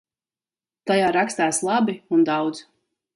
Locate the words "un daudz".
2.17-2.63